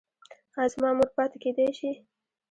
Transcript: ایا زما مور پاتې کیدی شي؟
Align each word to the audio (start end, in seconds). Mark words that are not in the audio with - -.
ایا 0.55 0.71
زما 0.73 0.89
مور 0.97 1.09
پاتې 1.17 1.37
کیدی 1.43 1.67
شي؟ 1.79 1.91